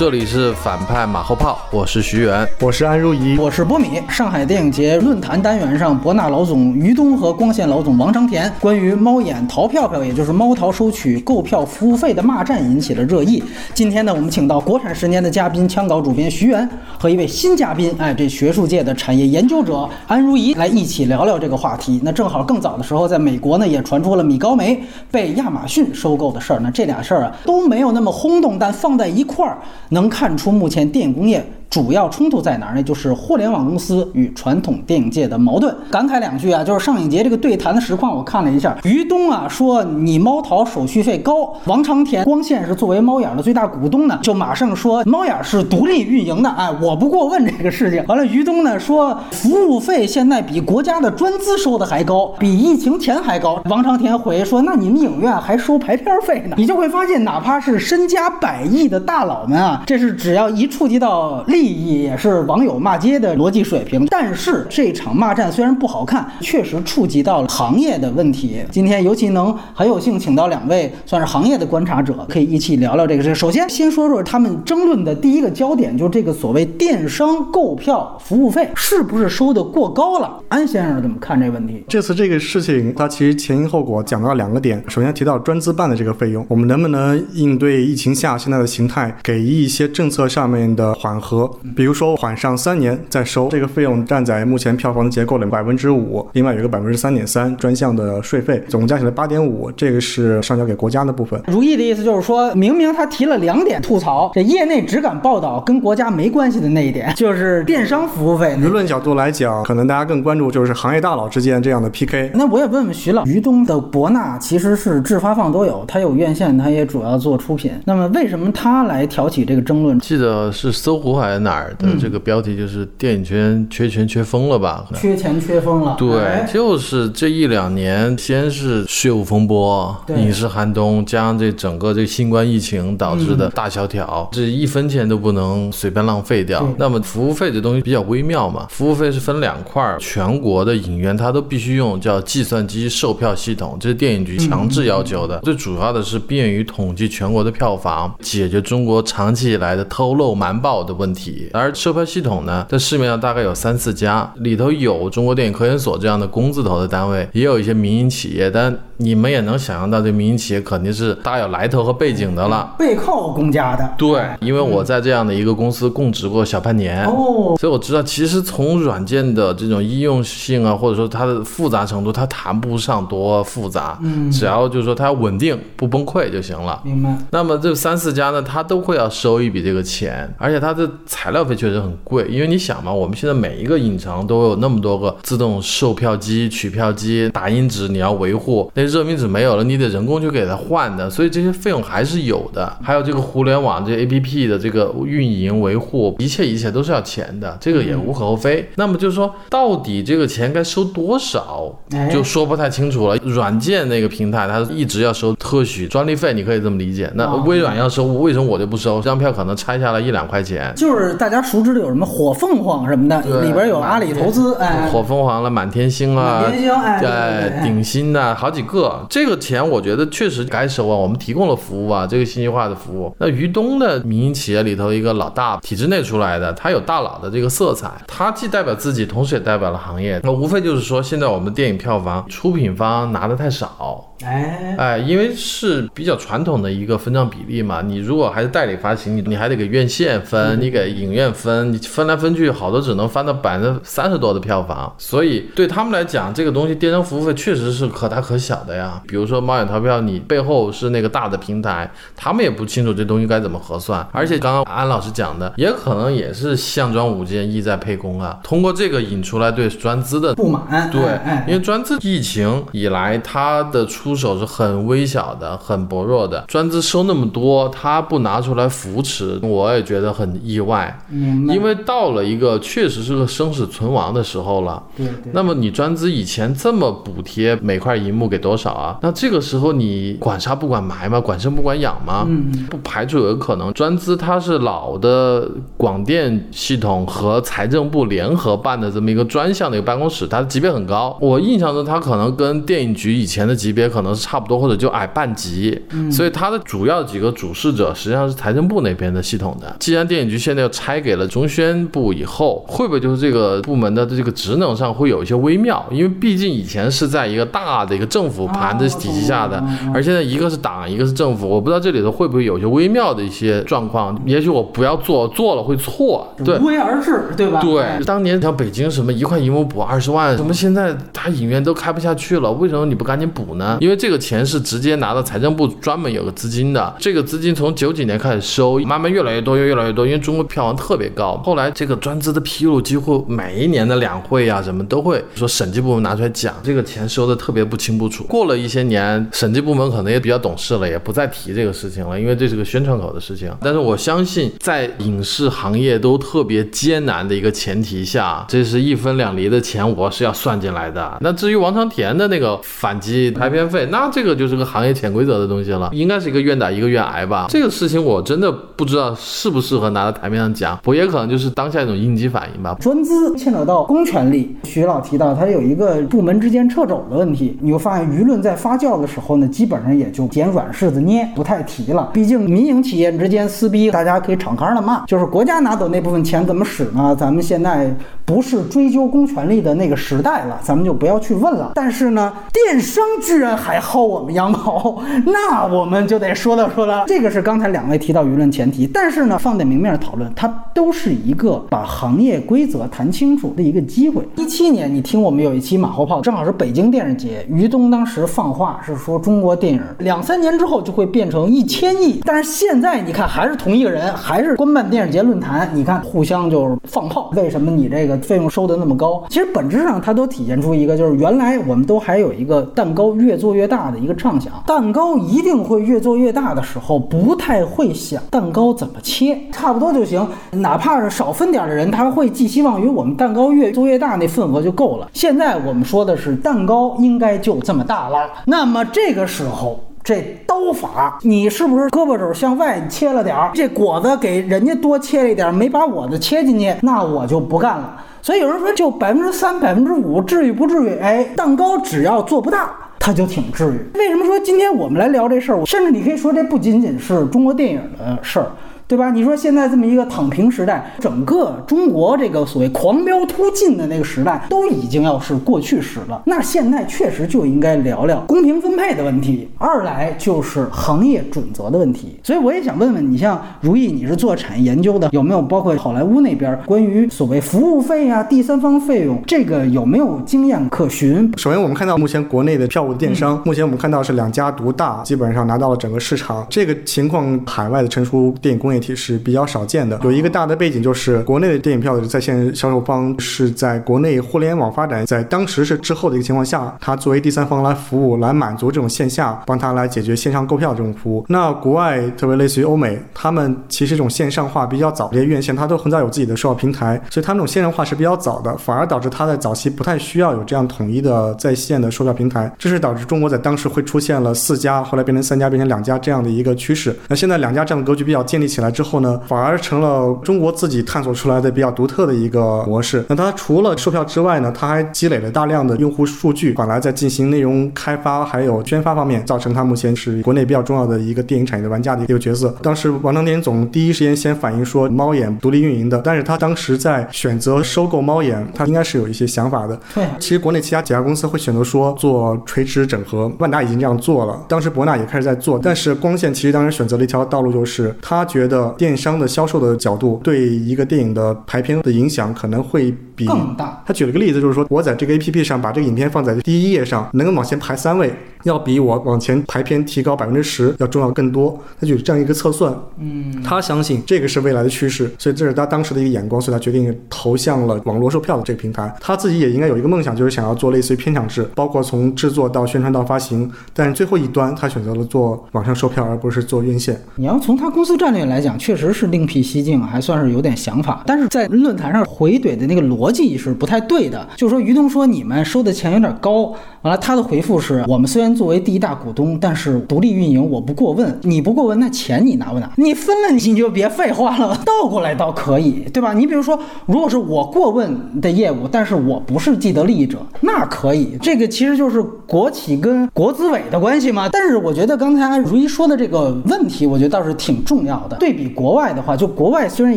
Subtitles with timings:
[0.00, 4.00] 这里是反派马后炮，我是徐源，我是安如怡，我是波米。
[4.08, 13.44] 上海电影节论坛单元上，博纳老总于东和光线老总王长田关于猫眼淘票票，也就是猫淘收取购票服务费的骂战引起了热议。
[13.74, 16.66] 今天呢，我们请到国产十年的嘉宾、枪稿主编徐源
[16.98, 22.00] 和一位新嘉宾，哎，这学术界的产业研究者安如怡来一起聊聊这个话题。
[22.02, 26.60] 那正好更早的时候，在美国呢也传出了米高梅被亚马逊收购的事儿。
[26.60, 29.58] 那这俩事儿啊都没有那么轰动，但放在一块儿，
[29.90, 31.44] 能看出目前电影工业。
[31.70, 32.82] 主要冲突在哪儿呢？
[32.82, 35.72] 就是互联网公司与传统电影界的矛盾。
[35.88, 38.76] 感慨两句啊，就是上影节这个对谈的实况，我看了一下。
[38.82, 48.04] 于东啊说你猫淘手续费高，王长田光线是作为猫眼的最大股东呢，就马上说猫眼是独立运营的，哎，我不过问这个事情。
[48.08, 53.62] 完了，于东呢说服务费现在比国家的专资收的还高，比疫情前还高。
[53.66, 56.56] 王长田回说那你们影院还收排片费呢？
[56.58, 61.59] 你就会发现，哪怕是身家百亿的大佬们啊，这是只要一触及到利。
[61.60, 68.56] 利益也是网友骂街的逻辑水平，但是这场骂战虽然不好看，确实触及到了行业的问题。
[68.70, 73.34] 今天尤其能很有幸请到两位算是行业的观察者，可以一起聊聊这个事。
[73.34, 80.42] 首先，先说说他们争论的第一个焦点，就是这个所谓电商购票服务费是不是收的过高了？
[80.48, 81.84] 安先生怎么看这个问题？
[81.86, 84.82] 这次这个事情，它其实前因后果讲到两个点。
[84.88, 91.49] 首先提到专资办的这个费用，我们能不能应对疫情下现在的形态，给一些政策上面的缓和？
[91.76, 101.40] 比如说缓上三年再收，这个费用占在目前票房的结构的百分之五，另外有个百分之三点三专项的税费，总共加起来八点五，这个是上交给国家的部分。
[101.46, 108.56] 如意的意思就是说，明明他提了两点吐槽，这业内只敢报道跟国家没关系的那一点， 就是电商服务费。
[108.60, 112.30] 舆论角度来讲，可能大家更关注就是行业大佬之间这样的 PK。
[112.34, 117.72] 那我也问问徐老，于东的博纳其实是制发放都有，他有院线，他也主要做出品。
[117.84, 119.98] 那么为什么他来挑起这个争论？
[120.00, 121.74] 记得是搜狐还是哪儿？
[121.78, 124.86] 的这个标题就是电影圈缺钱缺疯了吧？
[124.94, 125.96] 缺钱缺疯了。
[125.98, 136.66] 对，就是这一两年，先是税务风波、影视寒冬，加上这整个这新冠疫情导致的大萧条，这一分钱都不能随便浪费掉。
[136.76, 145.38] 那么服务费这东西比较微妙嘛，服务费是分两块儿，全国的影院它都必须用叫计算机售票系统，这是电影局强制要求的。
[145.40, 151.29] 最主要的是便于统计全国的票房，解决中国长期以来的偷漏瞒报的问题。
[151.52, 158.76] 而车牌系统呢，在市面上大概有三四家，里头有中国电影科研所这样的工字头的单位，也有一些民营企业，但。
[159.02, 163.94] 你们也能想象到，这民营企业肯定是大有来头和背景的了，背靠公家的。
[163.96, 176.78] 对，因为我在这样的一个公司供职过小半年，哦，所以我知道，其实从软件的这种应用性啊，或者说它的复杂程度，它谈不上多复杂，嗯，只要就是说它稳定不崩溃就行了。
[176.84, 177.16] 明白。
[177.30, 180.86] 那么这三四家呢，它都会要收一笔这个钱，而且它的
[181.22, 188.82] 材料费确实很贵，因为你想嘛，我们现在每一个影城都有那么多个自动售票机、取票机、打印纸，你要维护那。
[188.90, 192.74] 热敏纸没有了，你得人工去给它换的，所以这些费用还是有的。
[192.82, 198.68] 还有这个互联网这 A P P 的这个运营维护，一切一切都是要钱的，这个也无可厚非。
[198.76, 201.72] 那么就是说，到底这个钱该收多少，
[202.10, 203.16] 就说不太清楚了。
[203.18, 207.08] 软件那个平台，它一直要收特许专利费，你可以这么理解。
[207.14, 208.96] 那微软要收，为什么我就不收？
[208.96, 210.72] 这张票可能拆下来一两块钱。
[210.74, 219.06] 就是大家熟知的有什么火凤凰什么的，里边有阿里投资，哎，火凤凰了，满天星啊，满天星，哎，顶新呐，好几个。
[219.08, 223.14] 这个钱我觉得确实该收啊，我们提供了服务啊，这个信息化的服务。
[223.18, 230.20] 那于东的民营企业里头一个老大，体制内出来的，他有大佬的这个色彩，他既代表自己，同时也代表了行业。
[230.22, 234.06] 那无非就是说，现在我们电影票房出品方拿的太少。
[234.22, 249.00] 哎哎，因为是比较传统的一个分账比例嘛，你如果还是代理发行，你你还得给院线分，你给影院分，你分来分去，好多只能翻到百分之三十多的票房，所以对他们来讲，这个东西电商服务费确实是可大可小的呀。
[249.08, 258.38] 比如说猫眼淘票，你背后是那个大的平台，他们也不清楚这东西该怎么核算，而且刚刚安老师讲的，也可能也是项庄舞剑，意在沛公啊。
[258.42, 261.00] 通过这个引出来对专资的不满，对，
[261.46, 264.10] 因为专资疫情以来它的出。
[264.10, 271.54] 出手是很微小的，很薄弱的，专资收那么多，他不拿出来扶持，我也觉得很意外卖，明白？
[271.54, 274.82] 因为到了一个确实是个生死存亡的时候了。
[274.96, 278.98] 对对，那么你专资以前这么补贴每块银幕给多少啊？
[279.02, 281.20] 那这个时候你管杀不管埋吗？
[281.20, 282.24] 管生不管养吗？
[282.28, 291.16] 嗯，不排除有可能，专资它是老的广电系统和财政部联合办的这么一个专项的一个办公室，它的级别很高。
[291.20, 295.80] 我印象中，它可能跟电影局以前的级别可能是差不多，或者就矮半级。
[296.10, 299.74] 所以它的主要几个主事者实际上是财政部那边的系统的。
[299.80, 305.84] 既然电影局现在又拆给了中宣部以后，会不会就是这个部门的这个职能上会有一些微妙？
[305.90, 309.62] 因为毕竟以前是在一个大的一个政府盘子体系下的，
[309.92, 314.18] 而现在一个是党，一个是政府，我不知道这里头会不会有一些微妙的一些状况。
[314.24, 316.26] 也许我不要做，做了会错。
[316.44, 317.60] 对无为而治，对吧？
[317.60, 323.78] 对，当年像北京什么一块银幕补二十万，什么现在他影院都开不下去了，为什么你不赶紧补呢？
[323.80, 331.40] 因为这个钱是直接拿到财政部专门有个资金的，这个资金从九几年开始收，慢慢越来越多，越越来越多，因为中国票票房特别高。
[331.42, 338.24] 后来这个专资的披露，几乎每一年的两会啊什么都会说审计部门拿出来讲，这个钱收的特别不清不楚。
[338.24, 343.50] 过了一些年，审计部门可能也比较懂事了，也不再提这个事情了，因为这是个宣传口的事情。
[343.62, 351.16] 但是我相信，在影视行业都特别艰难的一个前提下，这是一分两厘的钱，我是要算进来的。
[351.22, 357.46] 那至于王长田的那个反击排片费，那这个就是个行业潜规则的东西了，应该是一个愿打一个愿挨吧。
[357.48, 362.76] 这个事情我真的不知道适不适合拿到台面上讲，我也可能就是当下一种应激反应吧。
[362.80, 372.10] 专资牵扯到公权力，徐老提到它有一个部门之间掣肘的问题，你会发现舆论在发酵的时候呢，基本上也就捡软柿子捏，不太提了。
[372.12, 377.14] 毕竟民营企业之间撕逼，大家可以敞开的骂，就是国家拿走那部分钱怎么使呢？
[377.18, 377.94] 咱们现在
[378.24, 381.72] 不是追究公权力的那个时代了，咱们就不要去问了。
[381.74, 387.04] 但是呢，电商居然还薅我们羊毛， 那我们就得说道说道。
[387.06, 394.26] 这个是刚才两位提到舆论前提，但是呢，放在明面讨论，它都是一个把行业规则谈清楚的一个机会。
[394.36, 409.22] 一七年，你听我们有一期马后炮，正好是北京电影节，于东当时放话是说中国电影两三年之后就会变成一千亿，但是现在你看还是同一个人，还是官办电影节论坛，你看互相就是放炮，为什么你这个费用收的那么高？
[409.28, 425.08] 其实本质上它都体现出一个，就是原来我们都还有一个蛋糕越做越大的一个畅想，蛋糕一定会越做越大的时候，不太会想蛋糕怎么切，差不多就行，哪怕是少分点的人，他会寄希望于我们蛋糕越做越大，那份额就够了。
[425.12, 429.80] 现在我们说的是蛋糕应该就这么大了，那么这个时候。
[430.02, 433.50] 这刀法，你是不是胳膊肘向外切了点儿？
[433.54, 438.02] 这果子给人家多切了一点儿，没把我的切进去，那我就不干了。
[438.22, 440.98] 所以有人说，就百分之三、百分之五，至于不至于？
[440.98, 443.98] 哎，蛋糕只要做不大，它就挺至于。
[443.98, 445.66] 为什么说今天我们来聊这事儿？
[445.66, 448.46] 甚至你可以说，这不仅仅是中国电影的事儿。
[448.90, 449.12] 对吧？
[449.12, 456.20] 你说现在这么一个躺平时代，整个中国这个所谓狂飙突进的那个时代，都已经要是过去时了。
[456.26, 459.48] 那现在确实就应该聊聊公平分配的问题。
[459.58, 462.18] 二来就是行业准则的问题。
[462.24, 471.32] 所以我也想问问你，像如意，你是做产业研究的，有没有包括好莱坞那边关于所谓服务费啊、第三方费用这个有没有经验可循？
[471.36, 476.44] 首先，我们看到目前国内的票务电商，目前我们看到是两家独大，基本上拿到了整个市场。
[476.50, 479.98] 这个情况，海外的成熟电影工业体是比较少见的。
[480.02, 491.24] 有一个大的背景就是，国内的电影票的在线销售方是在国内互联网发展，在当时是滞后的一个情况下，它作为第三方来服务，来满足这种线下，帮他来解决线上购票这种服务。
[491.28, 506.96] 那国外特别类似于欧美，他们其实这种线上化比较早，这些院线它都很早有自己的售票平台，所以他们这种线上化是比较早的，反而导致它在早期不太需要有这样统一的在线的售票平台，这是导致中国在当时会出现了四家，后来变成三家，变成两家这样的一个趋势。
[507.08, 513.04] 那现在两家这样的格局比较建立起来之后呢，反而成了中国自己探索出来的比较独特的一个模式。
[513.08, 522.54] 那它除了售票之外呢，它还积累了大量的用户数据，反来在进行内容开发还有宣发方面，造成它目前是国内比较重要的一个电影产业的玩家的一个角色。
[522.62, 529.78] 当时王长田总第一时间先反映说，猫眼独立运营的，但是他当时在选择收购猫眼，他应该是有一些想法的。
[529.94, 543.82] 对，其实国内其他几家公司会选择说做垂直整合，万达已经这样做了，当时博纳也开始在做，但是光线其实当时选择了一条道路，就是他觉得电商的销售的角度对一个电影的排片的影响可能会比更大。
[543.86, 548.12] 他举了个例子，就是说我在这个 APP 上把这个影片放在第一页上，能够往前排三位，
[548.44, 551.58] 要比我往前排片提高百分之十要重要更多。
[551.80, 558.94] 他就有这样一个测算，嗯，他相信这个是未来的趋势，所以这是他当时的一个眼光，所以他决定投向了网络售票的这个平台。
[559.00, 567.00] 他自己也应该有一个梦想，就是想要做类似于片场制，包括从制作到宣传到发行，但是最后一端他选择了做网上售票，而不是做院线。
[567.16, 571.02] 你要从他公司战略来讲，确实是另辟蹊径，还算是有点想法。
[571.06, 582.70] 但是在论坛上回怼的那个逻辑是不太对的，就是说于东说你们收的钱有点高，完了他的回复是我们虽然作为第一大股东，但是独立运营我不过问，你不过问那钱你拿不拿？
[582.76, 586.12] 你分了你就别废话了，倒过来倒可以，对吧？
[586.12, 594.28] 你比如说，如果是我过问的业务，但是我不是既得利益者，那可以，这个其实就是国企跟国资委的关系嘛。
[594.32, 598.16] 但是我觉得刚才如一说的这个问题，我觉得倒是挺重要的。
[598.16, 599.96] 对对比国外的话，就国外虽然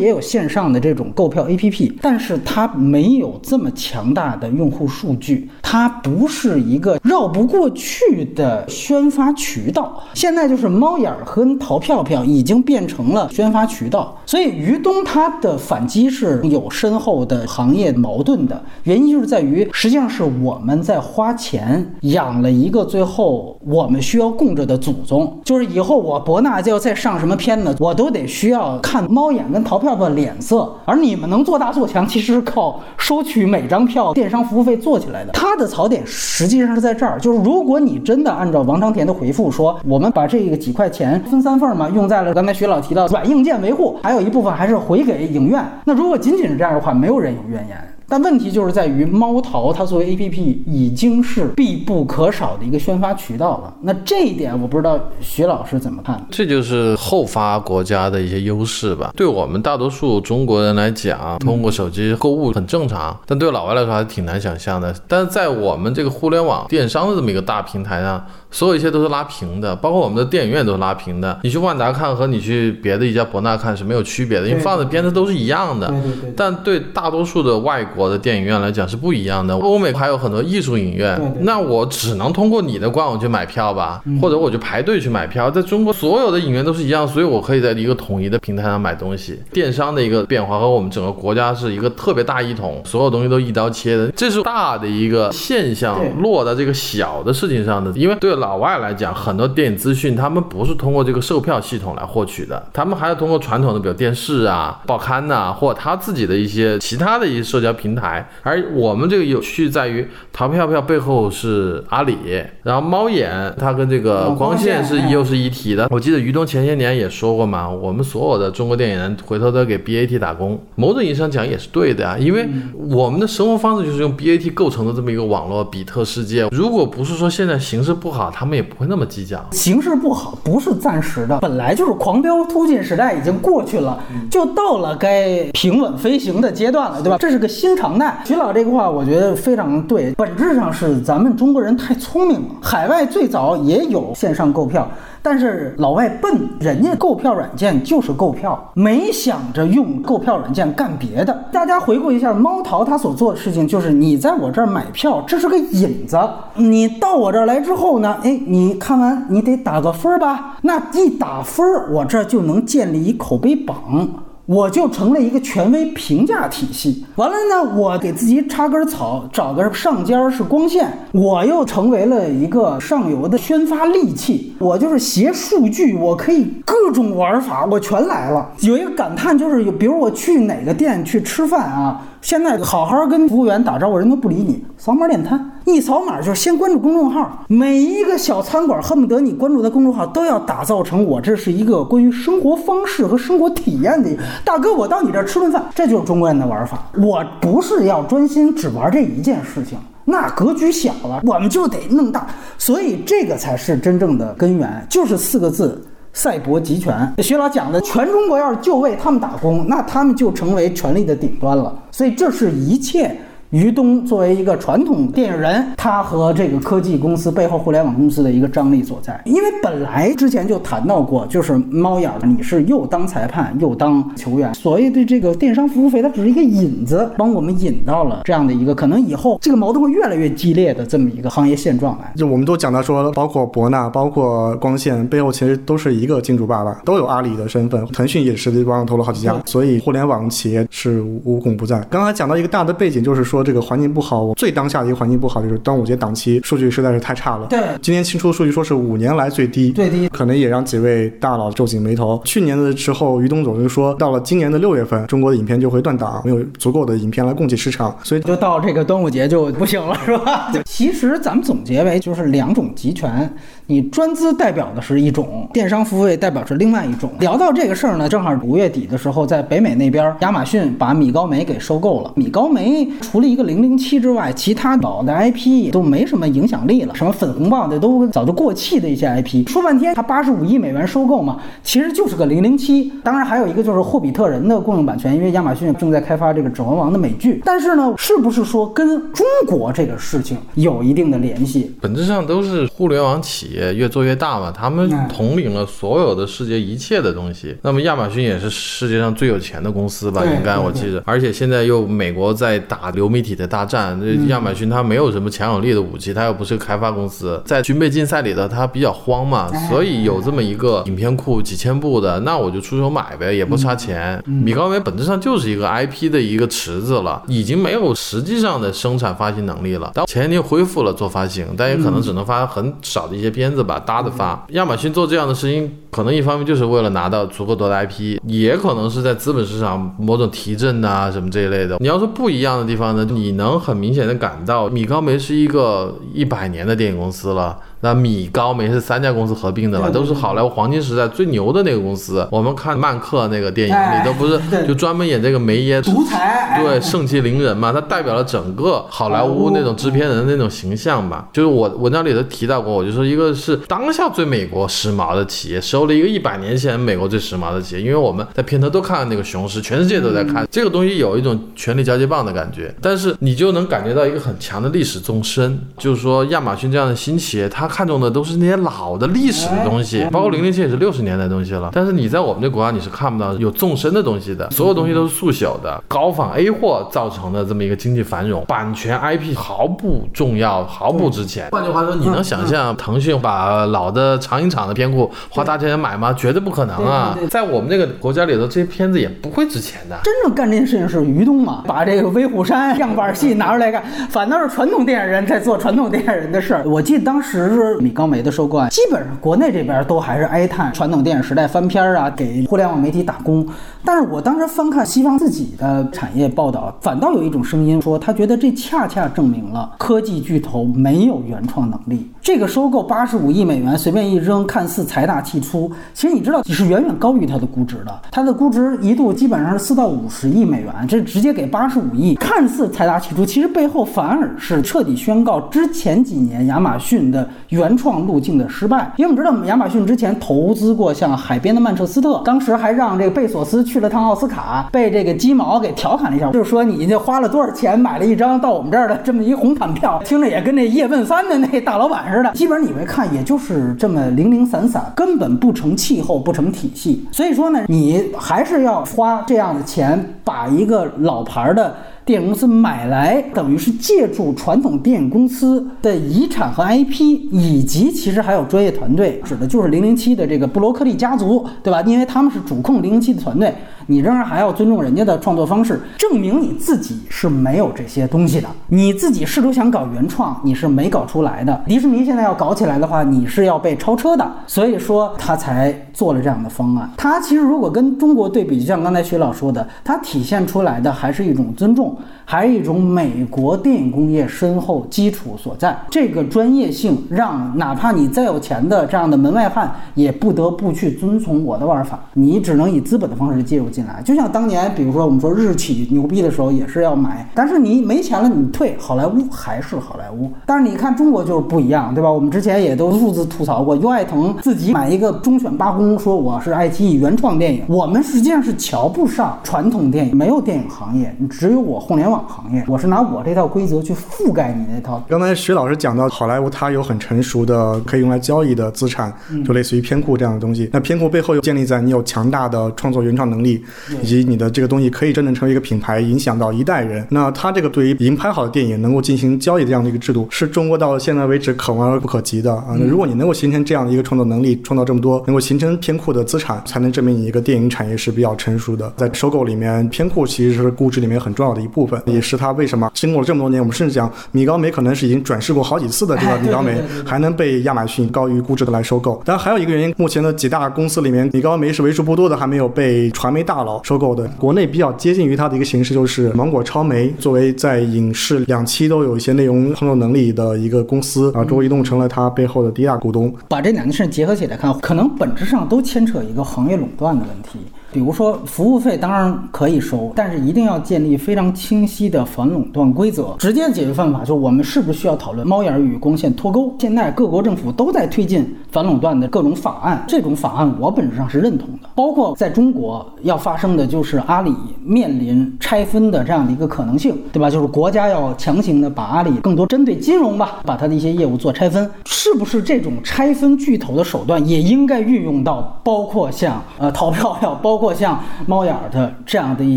[0.00, 10.02] 也有线上的这种购票 APP，但是它没有这么强大的用户数据，它不是一个绕不过去的宣发渠道。
[10.14, 35.32] 现在就是猫眼儿和淘票票已经变成了宣发渠道，所以于东他的反击是有深厚的行业矛盾的原因，就是在于实际上是我们在花钱养了一个最后我们需要供着的祖宗，就是以后我博纳就要再上什么片子，我都得需要看猫眼跟淘票票脸色，而你们能做大做强，其实是靠收取每张票电商服务费做起来的。
[35.32, 45.64] 它的槽点实际上是在这儿，就是如果你真的按照王长田的回复说，我们把这个几块钱分三份嘛，用在了刚才徐老提到软硬件维护，还有一部分还是回给影院。
[45.84, 47.78] 那如果仅仅是这样的话，没有人有怨言。
[48.08, 53.74] 但问题就是在于猫淘它作为 APP 已经是必不可少的一个宣发渠道了。
[53.82, 56.24] 那这一点我不知道徐老师怎么看？
[56.30, 59.12] 这就是后发国家的一些优势吧。
[59.16, 64.94] 对我们大多数中国人来讲，通过手机购物很正常，但对老外来说还是挺难想象的。
[65.08, 71.36] 但是在我们这个互联网电商的这么一个大平台上，所有一切都是拉平的，包括我们的电影院都是拉平的。
[71.42, 75.88] 你去万达看和你去别的一家博纳看是没有区别的，因为放的片子都是一样的。
[75.88, 76.34] 对对对。
[76.36, 79.56] 但对大多数的外国的电影院来讲是不一样的。
[79.56, 85.50] 欧美还有很多艺术影院，那我只能通过你的官网去买票吧，嗯或者我就排队去买票。
[85.50, 89.36] 在中国所有的影院都是一样，所以我可以在一个统一的平台上买东西。
[89.52, 97.90] 电商的一个变化和我们整个国家是一个特别大一统，所有东西都一刀切的，这是大的一个现象落在这个小的事情上的。
[97.96, 108.28] 因为对老外来讲，很多电影资讯他们不是通过这个售票系统来获取的，他们还是通过传统的，比如电视啊、报刊呐、或者他自己的一些其他的一些社交平台。
[108.42, 112.18] 而我们这个有趣在于，淘票票背后是阿里，
[112.62, 115.88] 然后猫眼它跟这个哦光线是又是一体的。
[115.90, 122.46] 我记得于东前些年也说过嘛，我们所有的中国电影人回头都给 BAT 打工，某种意义上讲也是对的啊，因为
[122.90, 126.46] 我们的生活方式就是用 BAT 构成的这么一个网络比特世界。
[126.50, 129.40] 如果不是说现在形势不好，他们也不会那么计较。
[129.52, 137.16] 形势不好不是暂时的，本来就是狂飙突进时代已经过去了，就到了该平稳飞行的阶段了，对吧？
[137.16, 138.20] 这是个新常态。
[138.24, 142.48] 徐老这个话我觉得非常对，本质上是咱们中国人太聪明了。
[142.60, 144.90] 海外最早也有线上购票。
[145.24, 151.32] 但是老外笨，人家购票软件就是购票，没想着用购票软件干别的。
[151.50, 156.18] 大家回顾一下猫淘他所做的事情，就是你在我这儿买票，这是个引子。
[156.56, 160.58] 你到我这儿来之后呢，哎，你看完你得打个分儿吧？
[160.60, 164.06] 那一打分儿，我这儿就能建立一口碑榜。
[164.46, 167.04] 我就成了一个权威评价体系。
[167.16, 174.54] 完了呢，我给自己插根草，找个上尖儿是光线，我又成为了一个上游的宣发利器。
[174.58, 178.50] 我就是携数据，我可以各种玩法，我全来了。
[178.60, 182.02] 有一个感叹就是，比如我去哪个店去吃饭啊。
[182.20, 184.64] 现在好好跟服务员打招呼，人都不理你。
[184.78, 187.44] 扫码点餐，一扫码就是先关注公众号。
[187.48, 194.10] 每一个小餐馆恨不得你关注的公众号都要打造成我这是一个关于生活方式和生活体验的。
[194.44, 196.86] 大哥，我到你这儿吃顿饭，这就是中国人的玩法。
[196.98, 199.78] 我不是要专心只玩这一件事情。
[200.04, 202.26] 那格局小了，我们就得弄大，
[202.58, 205.82] 所以这个才是真正的根源，就是四个字。
[206.12, 211.76] 赛博集权，徐老讲的，全中国要是就为他们打工，那他们就成为权力的顶端了。
[211.90, 213.18] 所以这是一切。
[213.54, 219.22] 于东作为一个传统电影人，他和这个科技公司背后互联网公司的一个张力所在。
[219.24, 224.52] 因为本来之前就谈到过，就是猫眼儿，你是又当裁判又当球员。
[224.54, 232.12] 所谓的这个电商服务费，它只是一个引子，帮我们引到了这样的一个可能以后这个矛盾会越来越激烈的这么一个行业现状来。
[232.16, 241.80] 就我们都讲到说，包括博纳，包括光线背后其实都是一个金主爸爸，都有阿里的身份，腾讯也是往上投了好几家，所以互联网企业是无孔不在。
[241.88, 247.46] 刚才讲到一个大的背景，就是说这个环境不好，我最当下的一个环境不好就是端午节档期数据实在是太差了。
[247.48, 252.20] 对，今年新出的数据说是五年来最低，最低可能也让几位大佬皱紧眉头。
[252.24, 260.52] 去年的时候，于东总就说，到了今年的六月份，中国的影片就会断档，没有足够的影片来供给市场，所以就到这个端午节就不行了，是吧？
[260.64, 263.30] 其实咱们总结为就是两种集权，
[263.66, 267.10] 你专资代表的是一种，电商付费代表是另外一种。
[267.20, 272.12] 聊到这个事儿呢，正好五月底的时候，在北美那边，亚马逊把米高梅给收购了。
[272.14, 279.48] 米高梅除了一个零零七之外，其他老的 IP 都没什么影响力了，什么粉红豹的都早就过气的一些 IP。
[279.48, 282.92] 说半天，它八十五亿美元收购嘛，其实就是个零零七。
[283.02, 287.40] 当然还有一个就是霍比特人的共用版权，因为亚马逊正在开发这个指环王的美剧。
[287.46, 291.74] 但是呢，是不是说跟中国这个事情有一定的联系？
[291.80, 297.56] 本质上都是互联网企业越做越大嘛，他们统领了所有的世界一切的东西。
[297.62, 300.22] 那么亚马逊也是世界上最有钱的公司吧？
[300.24, 301.02] 应该我记得。
[301.06, 314.22] 而且现在又美国在打流媒体的大战，这亚马逊它没有什么强有力的武器，它又不是开发公司，在军备竞赛里头它比较慌嘛，所以有这么一个影片库几千部的，那我就出手买呗，也不差钱。
[314.26, 319.90] 米高梅本质上就是一个 IP 的一个池子了，已经没有实际上的生产发行能力了。
[319.94, 324.42] 当前年恢复了做发行，但也可能只能发很少的一些片片子吧，搭着发。
[324.50, 331.76] 亚马逊做这样的事情，可能一方面就是为了拿到足够多的 IP，也可能是在资本市场某种提振呐、什么这一类的。
[331.78, 337.56] 你要说不一样的地方呢，你能很明显的感到米高梅是一个一百年的电影公司了。
[337.80, 342.26] 那米高梅是三家公司合并的了，都是好莱坞黄金时代最牛的那个公司。
[342.32, 351.28] 我们看曼克那个电影里，都不是就专门演这个梅耶独裁，对，盛气凌人嘛，他代表了整个好莱坞那种制片人的那种形象吧。
[351.30, 357.82] 就是我文章里头提到过，我就说一个是当下最美国时髦的企业，收了一个一百年前美国最时髦的企业。
[357.82, 362.74] 因为我们在片头都看了那个雄狮，全世界都在看这个东西，有一种权力交接棒的感觉。
[362.80, 371.70] 但是你就能感觉到一个很强的历史纵深，就是说亚马逊这样的新企业，它看中的都是那些老的历史的东西，包括零零七也是六十年代的东西了。
[371.72, 381.48] 但是你在我们这国家你是看不到有纵深的东西的，所有东西都是速朽的，高仿 A 货造成的这么一个经济繁荣，版权 IP 毫不重要，毫不值钱。
[381.50, 386.12] 换句话说，你能想象腾讯把老的长影厂的片库花大钱买吗？
[386.12, 387.18] 绝对不可能啊！
[387.28, 389.98] 在我们这个国家里头，这些片子也不会值钱的。
[390.04, 396.64] 真正干这件事情是于东嘛，把这个威虎山样板戏拿出来干，反倒是传统电影人在做传统电影人的事儿。
[396.64, 403.46] 我记得当时米高梅的收购案，基本上国内这边都还是哀叹传统电影时代翻篇儿啊，给互联网媒体打工。
[403.84, 412.10] 但是我当时翻看西方自己的产业报道，反倒有一种声音说，他觉得这恰恰证明了科技巨头没有原创能力。
[412.22, 418.00] 这个收购八十五亿美元，随便一扔，看似财大气粗，其实你知道你是远远高于它的估值的。
[418.10, 428.92] 它的估值一度基本上是四到五十亿美元，这直接给八十五亿，看似财大气粗，其实背后反而是彻底宣告之前几年亚马逊的原创路径的失败。
[428.96, 442.32] 因为我们知道亚马逊之前投资过像海边的曼彻斯特，当时还让这个贝索斯去了趟奥斯卡，被这个鸡毛给调侃了一下，就是说你这花了多少钱买了一张到我们这儿的这么一红毯票，听着也跟那叶问三的那大老板似的。
[442.32, 447.04] 基本上你们看，也就是这么零零散散，根本不成气候，不成体系。
[447.12, 451.74] 所以说呢，你还是要花这样的钱，把一个老牌的。
[452.06, 457.00] 电影公司买来，等于是借助传统电影公司的遗产和 IP，
[457.32, 461.80] 以及其实还有专业团队，指的就是零零七的这个布罗克利家族，对吧？
[461.86, 463.54] 因为他们是主控零零七的团队，
[463.86, 468.48] 你仍然还要尊重人家的创作方式，证明你自己是没有这些东西的。
[468.68, 471.62] 你自己试图想搞原创，你是没搞出来的。
[471.66, 474.30] 迪士尼现在要搞起来的话，你是要被超车的。
[474.46, 476.90] 所以说他才做了这样的方案。
[476.96, 481.96] 他其实如果跟中国对比，就像刚才徐老说的，它体现出来的还是一种尊重。
[482.26, 492.00] 还是一种美国电影工业深厚基础所在，这个专业性让哪怕你再有钱的这样的门外汉，也不得不去遵从我的玩法。
[492.14, 500.30] 你只能以资本的方式介入进来，就像当年，比如说我们说日企牛逼的时候，也是要买，但是你没钱了，你退，好莱坞还是好莱坞。
[500.46, 502.10] 但是你看中国就是不一样，对吧？
[502.10, 512.22] 我们之前也都数字吐槽过，优爱腾自己买一个忠犬八公，说我是爱奇艺原创电影，我们实际上是瞧不上传统电影，没有电影行业，只有我互联网。
[512.28, 515.02] 行业，我是拿我这套规则去覆盖你那套。
[515.08, 519.12] 刚才徐老师讲到，好莱坞它有很成熟的可以用来交易的资产，
[519.46, 520.68] 就类似于片库这样的东西。
[520.72, 523.63] 那片库背后又建立在你有强大的创作原创能力，
[524.02, 527.06] 以及你的这个东西可以真正成为一个品牌，影响到一代人。
[527.10, 532.76] 那它这个对于已经拍好的电影能够进行交易的这样的一个制度，是中国到现在为止可望而不可及的啊。
[532.78, 538.92] 那如果你能够形成这样的一个创作能力，创造这么多能够形成片库的资产，才能证明你一个电影产业是比较成熟的。
[538.96, 542.52] 在收购里面，片库其实是估值里面很重要的一部分，也是它。
[542.52, 549.20] 为什么经过了这么多年，我们甚至讲米高梅可能是已经转世过好几次的这个 米高梅，还能被亚马逊高于估值的来收购？
[549.24, 554.26] 当然还有一个原因，目前的几大公司里面，米高梅是为数不多的还没有被传媒大大佬收购的。
[554.38, 563.32] 国内比较接近于它的一个形式就是芒果超媒作为在影视两期都有一些内容创作能力的一个公司，啊中国移动成了它背后的第一大股东。
[563.48, 567.60] 把这两件事结合起来看，可能本质上都牵扯一个行业垄断的问题。
[567.94, 573.36] 比如说，服务费当然可以收，但是一定要建立非常清晰的反垄断规则。
[573.38, 576.74] 直接解决办法就是，我们是不是需要讨论猫眼与光线脱钩？
[576.76, 581.88] 现在各国政府都在推进反垄断的各种法案，这种法案我本质上是认同的。
[581.94, 584.52] 包括在中国要发生的就是阿里
[584.82, 587.48] 面临拆分的这样的一个可能性，对吧？
[587.48, 597.83] 就是国家要强行的把阿里更多针对金融吧，把它的一些业务做拆分，是不是这种拆分巨头的手段也应该运用到包括像呃淘票票，包括。
[597.84, 599.76] 或像猫眼的这样的一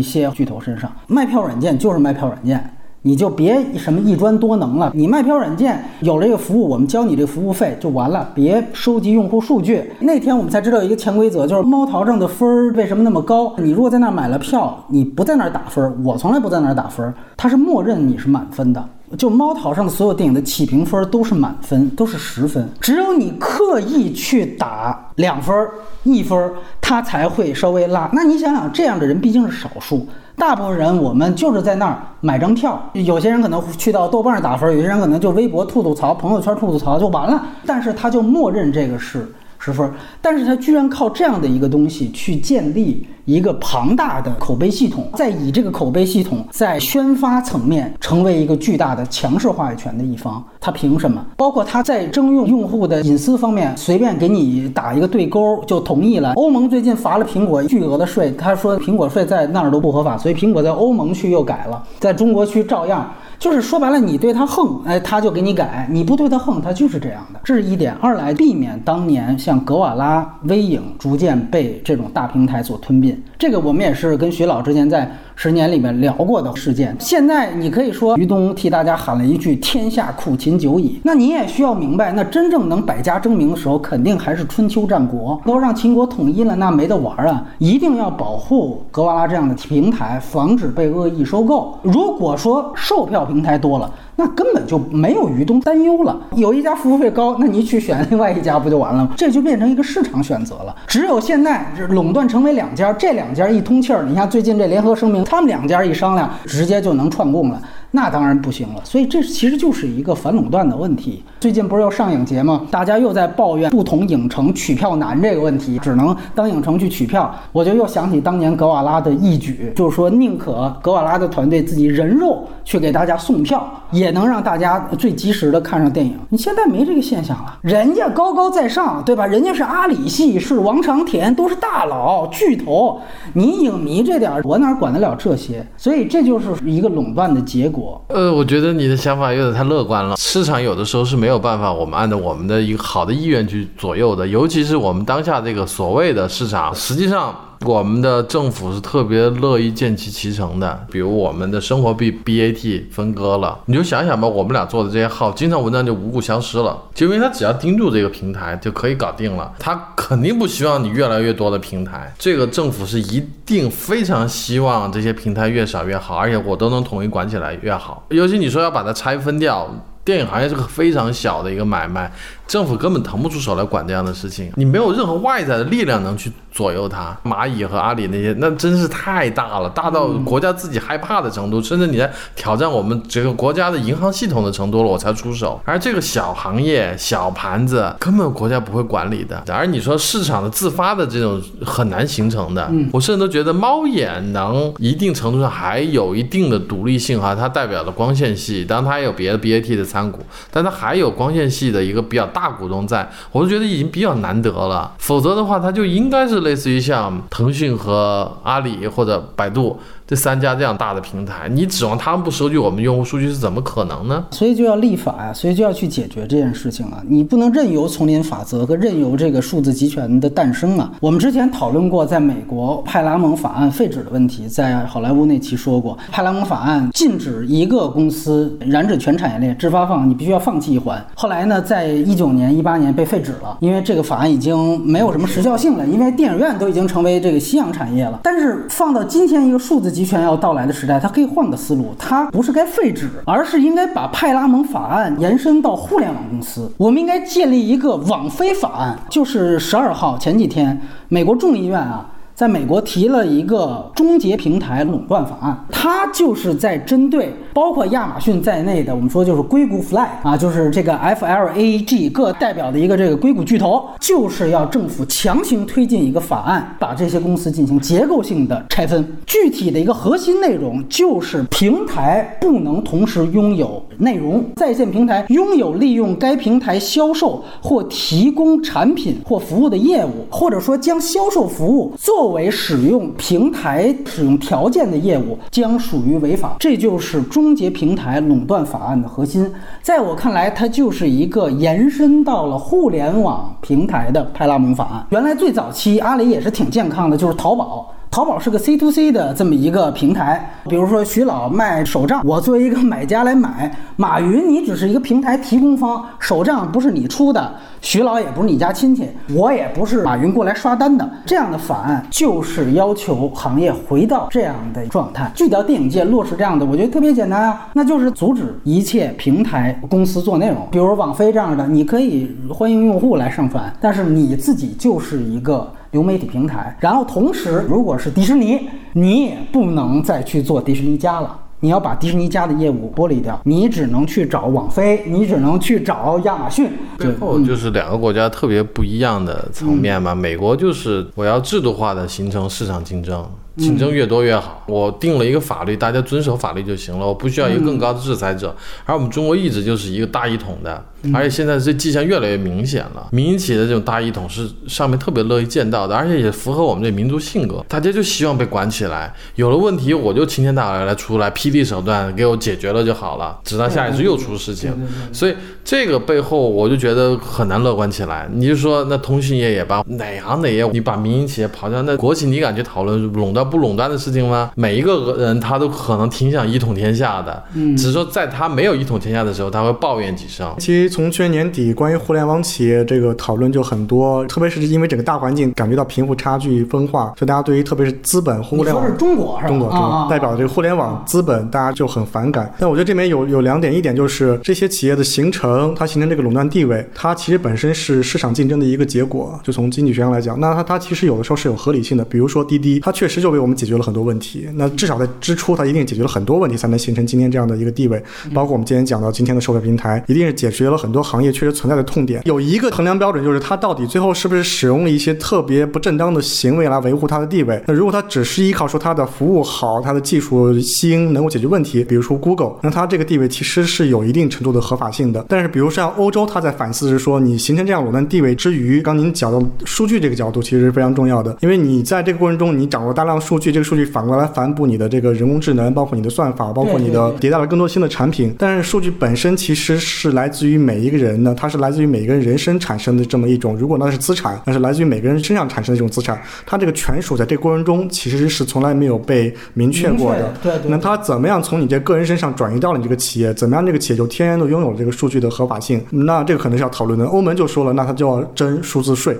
[0.00, 2.70] 些巨头身上，卖票软件就是卖票软件，
[3.02, 4.90] 你就别什么一专多能了。
[4.94, 9.92] 你卖票软件有了这个服务，我们交你这服务费就完了，别收集用户数据。
[10.00, 13.52] 那天我们才知道一个潜规则，就是猫淘上的分儿为什么那么高？
[13.58, 18.82] 你如果在那儿买了票，你不在那儿打分，我从来不在那儿打分，它是默认你是满分的。
[19.16, 22.68] 就猫淘上的所有电影的起评分都是满分，都是十分。
[22.80, 25.54] 只有你刻意去打两分、
[26.02, 28.10] 一分，它才会稍微拉。
[28.12, 32.80] 那你想想，这样的人毕竟是少数，大部分人我们就是在那儿买张票。
[32.92, 37.42] 有些人可能去到豆瓣打分，有些人可能就微博吐吐槽，朋友圈吐吐槽就完了。
[37.64, 39.90] 但是他就默认这个是十分，
[40.22, 43.06] 但是他居然靠这样的一个东西去建立。
[43.28, 51.22] 一个庞大的口碑系统，再以这个口碑系统在宣发层面成为一个巨大的强势话语权的一方，他凭什么？
[51.36, 56.32] 包括他在征用用户的隐私方面，随便给你打一个对勾就同意了。
[56.36, 63.12] 欧盟最近罚了苹果巨额的税，他说苹果税在那儿都不合法，所以苹果在欧盟区又改了，在中国区照样。
[63.38, 67.40] 就是说白了，你对他横，哎，他就给你改；你不对他横，他就是这样的。
[67.44, 67.94] 这是一点。
[68.00, 73.16] 二来避免当年像格瓦拉、微影逐渐被这种大平台所吞并。
[73.38, 75.08] 这个我们也是跟徐老之前在
[75.40, 76.96] 十年里面聊过的事件。
[76.98, 85.40] 现在你可以说于东替大家喊了一句“天下苦秦久矣”，那你也需要明白，那真正能百家争鸣的时候，肯定还是春秋战国。
[85.46, 87.46] 都让秦国统一了，那没得玩啊！
[87.58, 91.78] 一定要保护格瓦拉这样的平台，防止被恶意收购。
[91.82, 96.20] 如果说售票平台多了，那根本就没有于东担忧了。
[96.34, 99.10] 有一家服务费高，那你去选另外一家不就完了吗？
[99.16, 100.74] 这就变成一个市场选择了。
[100.88, 107.62] 只有现在垄断成为两家，这两家一通气儿，你像最近这联合声明，他们两家一商量，直接就能串供了。
[107.90, 111.22] 那当然不行了，所以这其实就是一个反垄断的问题。
[111.40, 112.66] 最近不是要上影节吗？
[112.70, 117.34] 大家又在抱怨不同影城取票难这个问题，只能当影城去取票。
[117.50, 126.14] 我就又想起当年格瓦拉的义举，就是说宁可格瓦拉的团队自己人肉去给大家送票，也能让大家最及时的看上电影。
[126.28, 129.24] 你现在没这个现象了，人家高高在上，对吧？
[129.24, 133.00] 人家是阿里系，是王长田，都是大佬巨头。
[133.32, 135.66] 你影迷这点，我哪管得了这些？
[135.78, 137.77] 所以这就是一个垄断的结果。
[138.08, 140.16] 呃，我觉得你的想法有点太乐观了。
[140.16, 147.34] 市场有的时候是没有办法，我们按照我们的一个好的意愿去左右的，尤其是我们当下这个所谓的市场，实际上。
[147.68, 169.68] 我们的政府是特别乐意见其其成的，比如我们的生活币 BAT 分割了，你就想想吧，我们俩做的这些号，经常文章就无故消失了，就因为他只要盯住这个平台就可以搞定了，他肯定不希望你越来越多的平台，这个政府是一定非常希望这些平台越少越好，而且我都能统一管起来越好，尤其你说要把它拆分掉，
[170.08, 172.10] 电影行业是个非常小的一个买卖。
[172.46, 177.14] 政府根本腾不出手来管这样的事情，你没有任何外在的力量能去左右它。
[177.22, 185.60] 蚂蚁和阿里那些，那真是太大了，大到国家自己害怕的程度，甚至你在挑战我们这个国家的银行系统的程度了，我才出手。
[185.66, 189.44] 而这个小行业、小盘子，根本国家不会管理的。
[189.52, 202.28] 而你说市场的自发的这种很难形成的，我甚至都觉得猫眼能一定程度上还有一定的独立性哈，它代表了光线系，当然它也有别的 BAT 的参股，但它还有光线系的一个比较。
[202.28, 204.94] 大股东在，我就觉得已经比较难得了。
[204.98, 209.80] 否则的话，它就应该是类似于像腾讯和阿里或者百度。
[210.08, 214.24] 这三家这样大的平台，你指望他们不收集我们用户数据是怎么可能呢？
[214.30, 217.02] 所以就要立法呀，所以就要去解决这件事情了。
[217.06, 220.90] 你不能任由丛林法则和任由这个数字集权的诞生啊。
[221.00, 231.04] 我们之前讨论过，在美国派拉蒙法案废止的问题，在好莱坞那期说过，派拉蒙法案禁止一个公司染指全产业链，制发放你必须要放弃一环。
[231.16, 238.18] 后来呢，在一九年、一八年被废止了，因为这个法案已经没有什么时效性了，因为电影院都已经成为这个夕阳产业了。
[238.22, 239.92] 但是放到今天一个数字。
[239.98, 246.70] 集权要到来的时代，它可以换个思路，它不是该废止，而是应该把派拉蒙法案延伸到互联网公司。
[246.76, 252.10] 我们应该建立一个网飞法案，就是十二号前几天，美国众议院啊。
[252.38, 269.04] 在美国提了一个终结平台垄断法案，它就是在针对包括亚马逊在内的，我们说就是硅谷 Fly 啊，就是这个 F L A G 各代表的一个这个硅谷巨头，就是要政府强行推进一个法案，把这些公司进行结构性的拆分。
[269.26, 286.54] 具体的一个核心内容就是平台不能同时拥有内容，在线平台拥有利用该平台销售或提供产品或服务的业务，或者说将销售服务作为使用平台使用条件的业务，将属于违法。
[286.60, 289.50] 这就是中终结平台垄断法案的核心。
[289.80, 295.06] 在我看来，它就是一个延伸到了互联网平台的派拉蒙法案。
[295.08, 297.90] 原来最早期阿里也是挺健康的，就是淘宝。
[298.10, 311.08] 淘宝是个 C to C 的这么一个平台，比如说徐老卖手账，我作为一个买家来买；马云，你只是一个平台提供方，手账不是你出的，徐老也不是你家亲戚，我也不是马云过来刷单的。
[311.26, 315.30] 这样的法案就是要求行业回到这样的状态。
[315.34, 325.70] 具体到电影界落实这样的，我觉得特别简单啊，那就是阻止一切平台公司做内容，比如网飞这样的，你可以欢迎用户来上传，但是你自己就是一个。
[325.90, 336.70] 流媒体平台，然后同时，如果是迪士尼，你也不能再去做迪士尼家了，你要把迪士尼家的业务剥离掉，你只能去找网飞，你只能去找亚马逊。
[336.98, 343.26] 最后就是两个国家特别不一样的层面嘛，美国就是我要制度化的形成市场竞争。
[343.58, 344.62] 竞争越多越好。
[344.66, 348.54] 我定了一个法律，大家遵守法律就行了，我不需要一个更高的制裁者。
[348.84, 353.08] 而我们中国一直就是一个大一统的，而且现在这迹象越来越明显了。
[353.10, 357.64] 民营企业的这种大一统是上面特别乐意见到的，而且也符合我们这民族性格。
[357.66, 364.70] 大家就希望被管起来，有了问题我就晴天大雷来出来，霹雳手段给我解决了就好了，直到下一次又出事情。
[365.12, 368.28] 所以这个背后我就觉得很难乐观起来。
[368.30, 373.47] 你就说那通讯业也罢，哪行哪业，你把民营企业刨掉，那国企你敢去讨论垄断？
[373.48, 374.50] 不垄断的事情吗？
[374.54, 380.52] 每一个人他都可能挺想一统天下的，嗯，只是说在他没有一统天下的时候，他会抱怨几声。
[380.58, 392.52] 其实从去年年底，关于互联网企业这个讨论就很多，特别是因为整个大环境感觉到贫富差距分化，所以大家对于特别是资本互联网，是中国，中国，中国代表这个互联网资本，大家就很反感。
[392.58, 399.38] 但我觉得这边有有两点，一点就是这些企业的形成，它形成这个垄断地位，它其实本身是市场竞争的一个结果。
[399.44, 402.04] 就从经济学上来讲，那它它其实有的时候是有合理性的。
[402.04, 404.46] 比如说滴滴，它确实就为我们解决了很多问题。
[404.54, 408.02] 那至少在支出，它一定解决了很多问题，才能形成今天这样的一个地位。
[408.34, 412.22] 包括我们今天讲到今天的售票平台，一定是解决了很多行业确实存在的痛点。
[412.24, 417.62] 有一个衡量标准，就是它到底最后是不是使用了一些特别不正当的行为来维护它的地位。
[417.66, 425.24] 那如果它只是依靠说它的服务好，它的技术新，能够解决问题，比如说 Google，那它这个地位其实是有一定程度的合法性的。
[425.28, 438.34] 但是，比如像欧洲，它在反思是说，你形成这样垄断地位之余，刚您讲到数据这个角度其实是非常重要的，因为你在这个过程中，你掌握大量数据，这个数据反过来反哺你的这个人工智能，包括你的算法，包括你的迭代了更多新的产品。
[438.38, 446.20] 但是数据本身其实是来自于每一个人的，它是来自于每个人人生产生的这么一种，如果那是资产，那是来自于每个人身上产生的一种资产。
[446.46, 450.32] 它这个权属在这个过程中其实是从来没有被明确过的。
[450.42, 450.70] 对对。
[450.70, 453.32] 那它怎么样从你这个人身上转移到了你这个企业？
[453.34, 455.84] 怎么样这个企业就天然的拥有了这个数据的合法性？
[455.90, 457.04] 那这个可能是要讨论的。
[457.06, 459.16] 欧盟就说了，那它就要征数字税。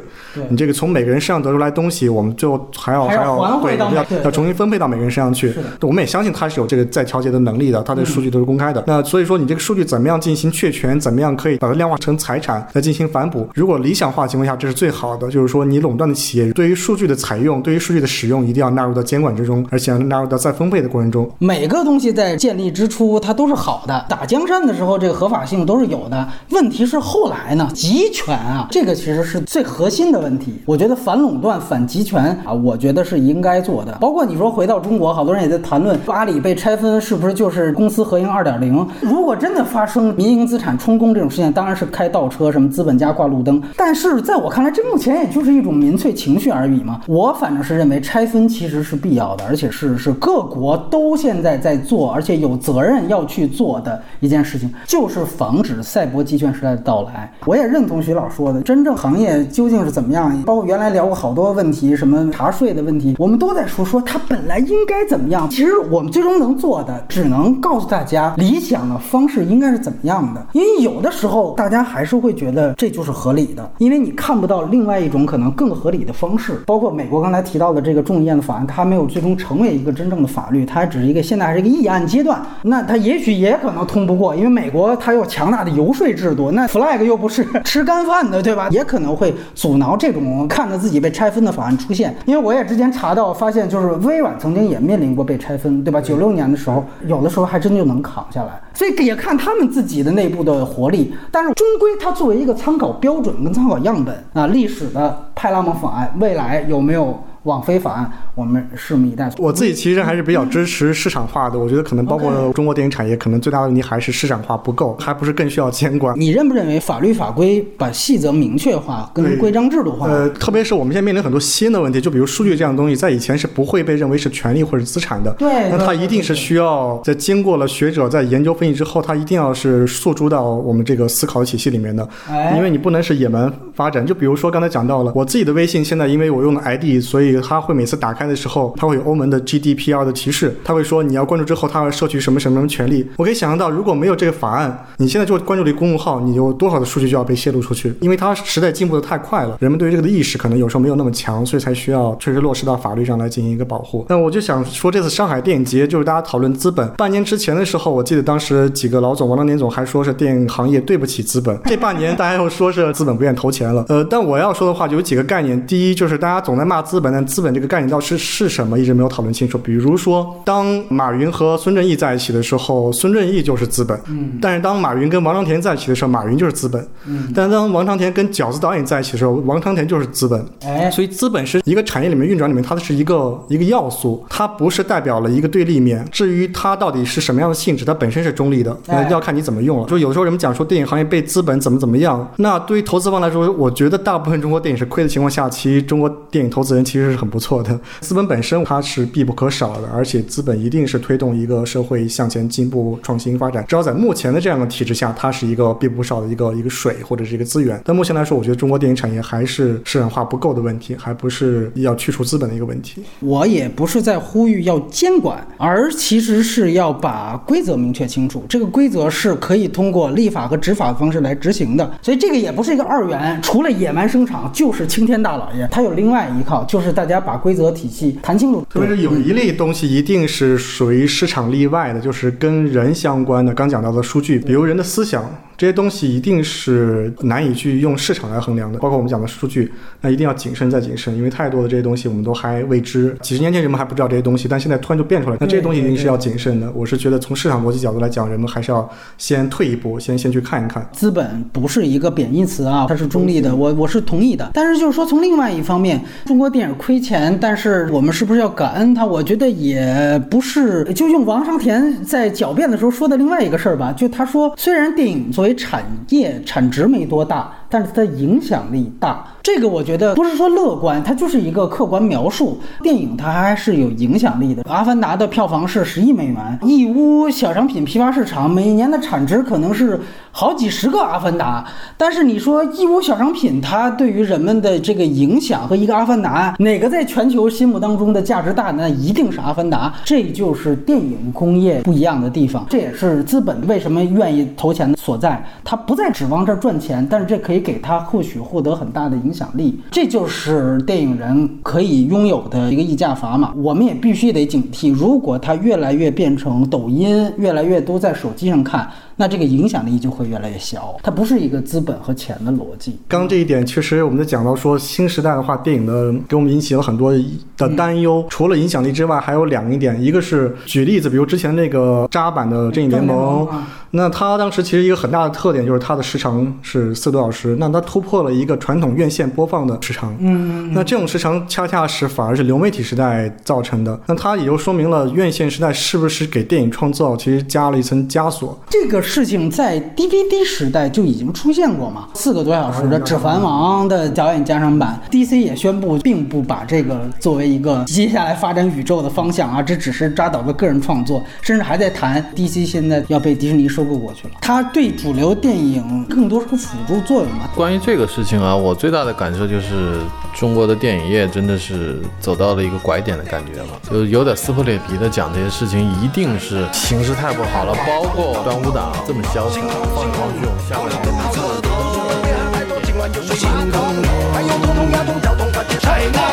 [0.48, 5.54] 你这个从每个人身上得出来东西，我们最后还要还要对要要要重新分配到每个人身上去。
[5.80, 8.82] 我们也相信他是有这个再调节的能力的，他的数据都是公开的。
[8.86, 10.98] 那所以说你这个数据怎么样进行确权？
[10.98, 13.48] 怎么样可以把它量化成财产来进行反哺？
[13.54, 15.30] 如果理想化情况下，这是最好的。
[15.30, 21.30] 就是说你垄断的企业对于数据的采用，对于数据的使用，一定要纳入到监管之中，而且纳入到再分配的过程中。
[21.38, 26.28] 每个东西在建立之初它都是好的，打江山的时候这个合法性都是有的。
[26.50, 30.54] 问题是后来呢，集权啊，这个其实是最核心的问题。
[30.64, 33.96] 我觉得反垄断、反集权啊，我觉得是应该做的。
[34.00, 38.86] 包括你说回到中国，好多人也在谈论阿里被拆分是不是就是公私合营二点零？
[39.00, 43.62] 如果真的发生民营资产充公这种事情，当然是开倒车，什么资本家挂路灯。
[43.76, 47.00] 但是在我看来，这目前也就是一种民粹情绪而已嘛。
[47.06, 57.32] 我反正是认为拆分其实是必要的，而且是是各国都现在在做，而且有责任要去做的一件事情，就是防止赛博集权时代的到来。
[57.46, 60.42] 我也认同徐老说的，真正行业究竟是怎么样？
[60.42, 65.48] 包括原来聊过好多问题，什么查税的问题，我们都在说说他本来应该怎么样。
[65.48, 70.44] 其实我们最终能做的，只能告诉大家理想的方式应该是怎么样的。
[70.52, 76.62] 因为有的时候大家还是会觉得这就是合理的，因为你看不到另外一种可能更合理的方式。
[76.66, 82.40] 包括美国刚才提到的这个众议院的法案，它没有最终成为一个真正的法律，它只是一个现在还是一个议案阶段。
[82.62, 88.68] 那它也许也可能通不过，因为美国它有强大的游说制度，那 flag 又不是 吃干饭的，对吧？
[88.70, 92.14] 也可能会阻挠这种看着自己被拆分的法案出现。
[92.26, 96.00] 因为我也之前查到发现，就是微软曾经也面临过被拆分，对吧？
[96.00, 98.60] 九六年的时候，有的时候还真就能扛下来。
[98.74, 107.18] 所以也看他们自己的内部的活力，但是终归它作为一个参考标准跟参考样本啊，历史的派拉蒙法案，未来有没有？
[107.48, 109.30] 网飞法案，我们拭目以待。
[109.38, 116.14] 我自己其实还是比较支持市场化的，我觉得可能包括中国电影产业，可能最大的问题还是市场化不够，还不是更需要监管。
[116.18, 120.06] 你认不认为法律法规把细则明确化，跟规章制度化？
[120.06, 125.34] 呃，特别是我们现在面临很多新的问题，就比如数据这样东西，在以前是不会被认为是权利或者资产的。
[125.38, 132.06] 对，那它一定是需要在经过了学者在研究分析之后，它一定要是诉诸到我们这个思考体系里面的。
[132.28, 134.04] 哎，因为你不能是野蛮发展。
[134.04, 138.18] 就比如说刚才讲到了，我自己的微信现在因为我用的 ID，所以它会每次打。
[138.18, 143.08] 开的时候，它会有欧盟的 GDPR 的提示，它会说你要关注之后，它会摄取什么什么什么权利。
[143.16, 147.94] 我可以想象到，如果没有这个法案，你现在就关注了一个公众号，你有多少的数据就要被泄露出去？
[148.00, 154.04] 因为它时代进步的太快了，人们对于这个的意识可能有时候没有那么强，所以才需要确实落实到法律上来进行一个保护。
[154.08, 156.88] 那我就想说，这次上海电影节就是大家讨论资本。
[156.96, 161.56] 半年之前的时候，我记得当时几个老总，王当年总还说是电影行业对不起资本。
[161.66, 163.84] 这半年大家又说是资本不愿投钱了。
[163.88, 165.64] 呃，但我要说的话就有几个概念。
[165.66, 168.78] 第一就是大家总在骂资本，但资本这个概念到底是是什么？
[168.78, 169.58] 一直没有讨论清楚。
[169.58, 180.46] 比如说，当马云和孙正义在一起的时候，孙正义就是资本；嗯，但是当马云跟王长田在一起的时候，马云就是资本；嗯，但是当王长田跟饺子导演在一起的时候，王长田就是资本。
[180.62, 186.06] 哎，所以资本是一个产业里面运转里面，它是一个一个要素，它不是代表了一个对立面。
[186.12, 189.86] 至于它到底是什么样的性质，它本身是中立的，哎那要看你怎么用了。
[189.88, 197.78] 就有时候人们讲说电影行业被资本怎么怎么样，那对于投资方来说，我觉得大部分中国电影是亏的情况下，其实中国电影投资人其实是很不错的。
[198.00, 203.64] 资本本身它是必不可少的，而且资本一定是推动一个社会向前进步、创新发展。
[203.68, 207.80] 只要在目前的这样的体制下，它是一个必不可少的一个一个水或者是一个资源。
[207.84, 213.02] 但目前来说，我觉得中国电影产业还是市场化不够的问题，还不是要去除资本的一个问题。
[213.20, 218.44] 我也不是在呼吁要监管，而其实是要把规则明确清楚。
[218.48, 228.66] 这个规则是可以通过立法和执法的方式来执行的，所以这个也不是一个二元，除了野蛮生长就是青天大老爷，它有另外一套，就是大家把规则体系谈清楚。
[228.68, 233.54] 特别是有一类东西一定是属于市场例外的，就是跟人相关的。
[233.54, 235.24] 刚讲到的数据，比如人的思想。
[235.56, 243.12] 这些东西一定是难以去用市场来衡量的，包括我们讲的数据，那一定要谨慎再谨慎，因为太多的这些东西我们都还未知。
[243.20, 246.70] 几十年前人们还不知道这些东西，但现在突然就变出来，那这些东西一定是要谨慎的。
[246.76, 250.88] 我是觉得从市场逻辑角度来讲，人们还是要先退一步，先先去看一看。
[250.92, 254.48] 资本不是一个贬义词啊，它是中立的，我我是同意的。
[254.54, 259.04] 但是就是说，从另外一方面，中国电影亏钱，但是我们是不是要感恩他？
[259.04, 260.82] 我觉得也不是。
[260.94, 269.24] 就用王长田在狡辩的时候说的另外一个事儿吧，就他说，虽然电影作为产业产值没多大，但是它的影响力大。
[269.42, 272.60] 这个我觉得不是说乐观，它就是一个客观描述。
[272.82, 274.62] 电影它还是有影响力的。
[274.70, 279.98] 《阿凡达》的票房是十亿美元，义乌小商品批发市场每年的产值可能是
[280.30, 281.64] 好几十个《阿凡达》。
[281.96, 288.70] 但是你说义乌小商品它对于人们的这个影响和一个《阿凡达》，哪个在全球心目当中的价值大？
[288.72, 289.88] 那一定是《阿凡达》。
[290.04, 295.42] 这就是电影工业不一样的地方，这也是资本为什么愿意投钱的所在。
[295.64, 299.78] 他不再指望这赚钱，但是这可以给他或许获得很大的影响力。
[299.90, 303.52] 这就是电影人可以拥有的一个议价砝码。
[303.56, 308.88] 我们也必须得警惕，如果他越来越变成抖音，越来越多在手机上看。
[309.20, 312.96] 那这个影响力就会越来越小，它不是一个资本和钱的逻辑。
[313.08, 317.12] 刚这一点，确实我们在讲到说新时代的话，电影的给我们引起了很多
[317.56, 318.24] 的担忧。
[318.30, 323.44] 除了影响力之外，还有两个点，一个是举例子，比如之前那个渣版的《正义联盟》，
[323.90, 330.14] 那它当时其实一个很大的特点就是它的时长是四个多小时，那它突破了一个传统院线播放的时长。
[330.20, 333.98] 嗯，那这种时长恰恰是反而是流媒体时代造成的。
[334.06, 338.56] 那它也就说明了院线时代是不是给电影创造其实加了一层枷锁。
[338.70, 342.06] 这个事情在 DVD 时代就已经出现过嘛？
[342.14, 354.34] 四个多小时的《指环王》的导演加长版，DC 也宣布并不把这个作为一个接下来发展宇宙的方向啊，这只是扎导的个人创作，甚至还在谈 DC 现在要被迪士尼收购过去了。
[354.42, 357.48] 它对主流电影更多是个辅助作用嘛？
[357.56, 360.00] 关于这个事情啊，我最大的感受就是，
[360.38, 367.74] 中国的电影业真的是走到了一个拐点的感觉了，就有点撕破脸皮的讲这些事情，一定是形势太不好了。
[367.84, 369.60] 包括端午档这么潇洒，
[369.96, 370.30] 放眼望，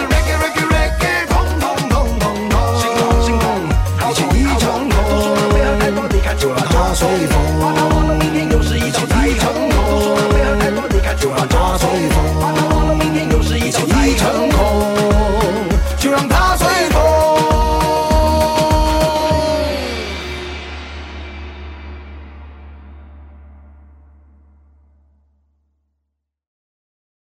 [0.10, 0.15] 是。